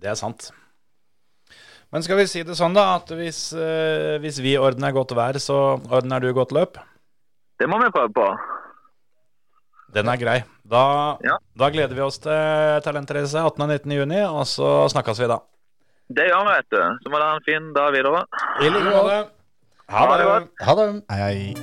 [0.00, 0.52] Det er sant.
[1.90, 5.36] Men skal vi si det sånn, da, at hvis, eh, hvis vi ordner godt vær,
[5.42, 5.58] så
[5.90, 6.78] ordner du godt løp?
[7.64, 8.24] Det må vi prøve på.
[9.94, 10.36] Den er grei.
[10.68, 11.36] Da, Ja.
[11.56, 13.62] da gleder vi oss til Talentrace 18.
[13.64, 13.92] og 19.
[13.96, 15.38] juni, og så snakkes vi da.
[16.12, 16.82] Det gjør vi, vet du.
[17.04, 18.24] Så må dere ha en fin dag videre.
[18.60, 19.16] I like måte.
[19.88, 20.26] Ha det det.
[20.28, 20.48] godt.
[20.66, 20.86] Ha det.
[21.10, 21.54] Hei, hei.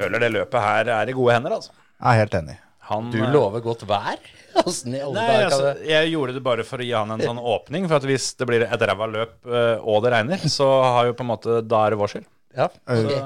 [0.00, 1.70] Føler det løpet her er i gode hender, altså.
[2.00, 2.58] Jeg er helt enig.
[2.90, 4.18] Han, Du eh, lover godt vær?
[4.64, 7.22] Åssen i alle Nei, altså, det jeg gjorde det bare for å gi han en
[7.22, 7.86] sånn åpning.
[7.86, 11.16] For at hvis det blir et ræva løp eh, og det regner, så har jo
[11.16, 12.28] på en måte Da er det vår skyld.
[12.58, 12.66] Ja.
[12.82, 13.18] Så,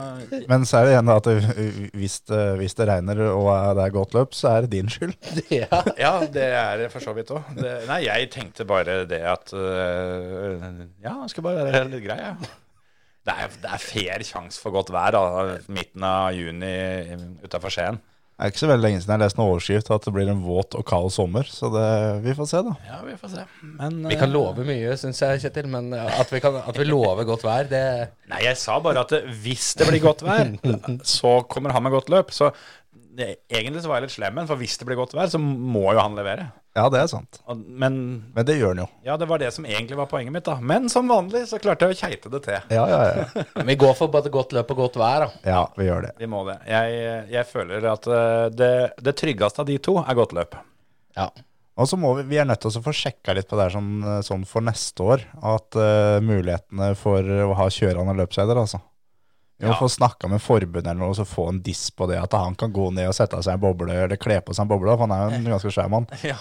[0.50, 3.48] Men så er det igjen da at det- hvis det, hvis det regner og
[3.79, 5.14] det er godt løp, så er det din skyld.
[5.62, 5.81] ja.
[5.96, 7.55] ja, det er det for så vidt òg.
[7.88, 12.53] Nei, jeg tenkte bare det at Ja, det skal bare være litt grei, jeg.
[13.24, 15.22] Det er, det er fair sjanse for godt vær da,
[15.72, 16.74] midten av juni
[17.46, 17.96] utafor Skien.
[18.35, 20.40] Det er ikke så veldig lenge siden jeg leste en overskrift at det blir en
[20.42, 21.85] våt og kald sommer, så det,
[22.25, 22.73] vi får se, da.
[22.88, 23.44] Ja, vi får se.
[23.79, 25.68] Men Vi kan øh, love mye, syns jeg, Kjetil.
[25.70, 27.85] Men at vi, kan, at vi lover godt vær, det
[28.33, 30.51] Nei, jeg sa bare at hvis det blir godt vær,
[31.16, 32.35] så kommer han med godt løp.
[32.35, 32.51] Så
[33.14, 35.38] det, egentlig så var jeg litt slem, men for hvis det blir godt vær, så
[35.38, 36.51] må jo han levere.
[36.75, 37.39] Ja, det er sant.
[37.55, 37.97] Men
[38.35, 38.89] Men det gjør den jo.
[39.07, 40.57] ja, det var det som egentlig var poenget mitt, da.
[40.59, 42.59] Men som vanlig så klarte jeg å keite det til.
[42.75, 43.45] Ja, ja, ja.
[43.71, 45.31] Vi går for både godt løp og godt vær, da.
[45.47, 46.13] Ja, vi gjør det.
[46.19, 46.59] Vi må det.
[46.67, 48.73] Jeg, jeg føler at eh, det,
[49.07, 50.59] det tryggeste av de to er godt løp.
[51.15, 51.29] Ja.
[51.79, 53.75] Og så må vi, vi er nødt til å få sjekka litt på det her
[53.75, 53.95] sånn,
[54.27, 55.23] sånn for neste år.
[55.55, 58.83] At eh, mulighetene for å ha kjørende løpseider, altså.
[59.62, 59.75] Må Ja.
[59.79, 62.19] få snakka med forbundet eller noe, og så få en diss på det.
[62.19, 64.69] At han kan gå ned og sette seg en boble, eller kle på seg en
[64.73, 64.90] boble.
[64.97, 66.07] For han er jo en ganske svær mann.
[66.27, 66.35] Ja.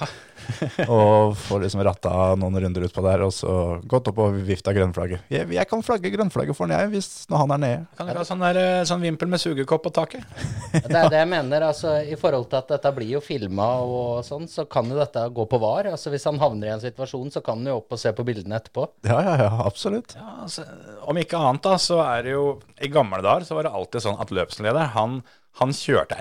[0.91, 3.53] og få liksom ratta noen runder ut på der, og så
[3.87, 5.21] gått opp og vifta grønnflagget.
[5.31, 7.85] Jeg, jeg kan flagge grønnflagget for han, jeg, hvis når han er nede.
[7.99, 10.25] Kan du ha sånn, der, eh, sånn vimpel med sugekopp på taket?
[10.73, 11.67] Det er det jeg mener.
[11.69, 15.23] altså I forhold til at dette blir jo filma og sånn, så kan jo dette
[15.37, 15.91] gå på var.
[15.93, 18.25] altså Hvis han havner i en situasjon, så kan han jo opp og se på
[18.27, 18.87] bildene etterpå.
[19.07, 20.17] Ja, ja, ja, absolutt.
[20.17, 20.65] Ja, altså,
[21.07, 22.45] om ikke annet da, så er det jo
[22.83, 25.21] I gamle dager så var det alltid sånn at løpsleder, han,
[25.61, 26.17] han kjørte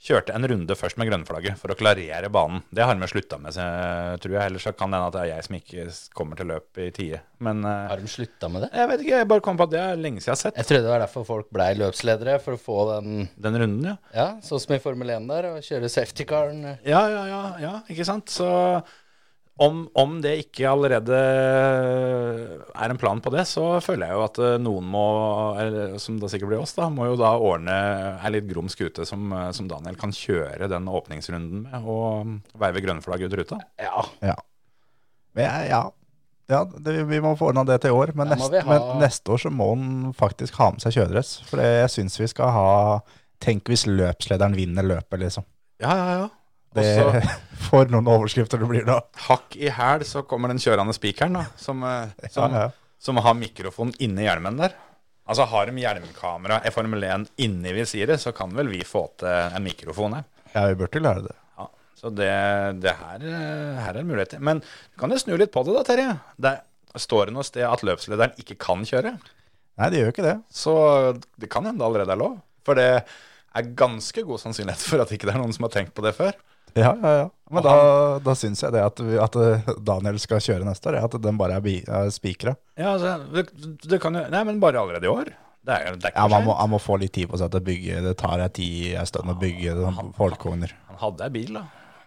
[0.00, 2.62] kjørte en runde først med grønnflagget for å klarere banen.
[2.72, 4.46] Det har de slutta med, så- tror jeg.
[4.48, 5.84] Ellers så kan det hende at det er jeg som ikke
[6.16, 7.18] kommer til løp i tide.
[7.44, 8.70] Men eh, Har de slutta med det?
[8.80, 10.56] jeg vet ikke, jeg bare kom på at det er lenge siden jeg har sett
[10.62, 13.96] Jeg trodde det var derfor folk blei løpsledere, for å få den den runden, ja.
[14.16, 16.64] Ja, sånn som i Formel 1 der, og kjøre safety-caren.
[16.88, 18.32] Ja, ja, ja, ja, ikke sant?
[18.32, 18.48] Så
[19.60, 21.16] om, om det ikke allerede
[22.74, 25.04] er en plan på det, så føler jeg jo at eh, noen må,
[25.60, 27.76] eller, som det sikkert blir oss, da, må jo da ordne
[28.24, 32.82] ei litt grom skute som, eh, som Daniel kan kjøre den åpningsrunden med, og veive
[32.86, 33.60] grønnflagg ut ruta.
[33.80, 34.04] Ja.
[34.24, 34.36] Ja.
[35.36, 35.82] Men jeg- ja.
[36.50, 38.14] ja det, vi må få ordna det til i år.
[38.18, 41.36] Men, Da neste, ha- men neste år så må han faktisk ha med seg kjøredress.
[41.52, 42.68] For jeg syns vi skal ha
[43.40, 45.44] Tenk hvis løpslederen vinner løpet, liksom.
[45.80, 46.24] Ja, ja, ja.
[46.74, 47.38] Det, Også-
[47.70, 49.00] for noen overskrifter det blir da.
[49.26, 52.94] Hakk i hæl så kommer den kjørende spikeren, da, som, eh, som, Ja, ja.
[53.02, 54.76] som har mikrofon inni hjelmen der.
[55.30, 59.28] Altså Har de hjelmkamera i Formel 1 inni visiret, så kan vel vi få til
[59.30, 60.24] en mikrofon her.
[60.54, 61.36] Ja, vi burde lære det.
[61.60, 61.66] Ja,
[62.00, 62.30] så det,
[62.82, 64.34] det her, eh, her er en mulighet.
[64.42, 66.16] Men du kan jo snu litt på det da, Terje.
[66.40, 66.54] Det
[66.98, 69.12] står det noe sted at løpslederen ikke kan kjøre.
[69.78, 70.36] Nei, det gjør ikke det.
[70.50, 70.72] Så
[71.38, 72.34] det kan hende det allerede er lov.
[72.66, 72.88] For det
[73.54, 76.16] er ganske god sannsynlighet for at ikke det er noen som har tenkt på det
[76.18, 76.34] før.
[76.74, 77.28] Ja, ja, ja.
[77.50, 77.74] Men da,
[78.22, 81.38] da syns jeg det at, vi, at eh, Daniel skal kjøre neste år, at den
[81.38, 82.54] bare er, er spikra.
[82.78, 83.48] Ja, altså, det,
[83.90, 85.32] det kan jo Nei, men bare allerede i år.
[85.66, 87.60] Det er, det er Ja, man må, man må få litt tid på seg til
[87.60, 88.02] å bygge.
[88.06, 89.98] Det tar ei tid en stund å bygge sånn.
[90.92, 91.64] Han hadde ei bil, da.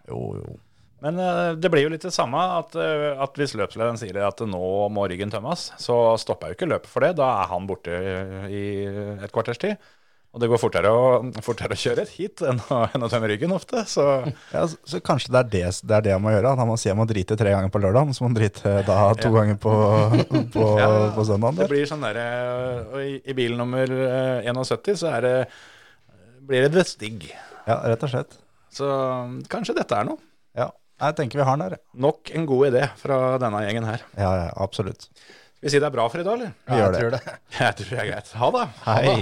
[0.08, 0.56] Jo, jo.
[1.04, 4.40] Men uh, det blir jo litt det samme at, uh, at hvis løpslederen sier at
[4.48, 4.64] nå
[4.96, 7.18] må ryggen tømmes, så stopper jeg jo ikke løpet for det.
[7.20, 8.00] Da er han borte
[8.48, 8.64] i
[9.20, 9.76] et kvarters tid.
[10.34, 11.02] Og det går fortere å,
[11.46, 13.84] fortere å kjøre hit enn å, enn å tømme ryggen ofte.
[13.86, 14.02] Så
[14.50, 16.56] Ja, så, så kanskje det er det, det er det han må gjøre.
[16.58, 18.96] Han må si han må drite tre ganger på lørdag, så må han drite da
[19.22, 19.34] to Ja.
[19.38, 19.74] ganger på,
[20.56, 21.60] på, Ja, på søndag.
[21.62, 22.26] det blir sånn derre
[22.90, 25.36] Og i, i bil nummer eh, 71 så er det
[26.50, 27.30] blir det The Stig.
[27.70, 28.34] Ja, rett og slett.
[28.74, 28.90] Så
[29.54, 30.18] kanskje dette er noe.
[30.58, 30.72] Ja,
[31.06, 31.80] jeg tenker vi har den der.
[32.10, 34.02] Nok en god idé fra denne gjengen her.
[34.18, 35.06] Ja, ja, absolutt.
[35.14, 36.58] Skal vi si det er bra for i dag, eller?
[36.68, 37.00] Ja, gjør det.
[37.00, 37.40] tror det.
[37.62, 38.34] Jeg tror det er greit.
[38.42, 38.66] Ha det.
[38.90, 39.18] Hei.